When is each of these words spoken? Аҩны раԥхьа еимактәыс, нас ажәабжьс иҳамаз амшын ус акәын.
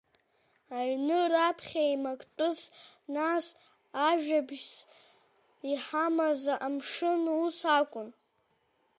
Аҩны 0.77 1.19
раԥхьа 1.31 1.81
еимактәыс, 1.87 2.59
нас 3.15 3.45
ажәабжьс 4.07 4.73
иҳамаз 5.71 6.41
амшын 6.65 7.21
ус 7.39 7.57
акәын. 7.77 8.09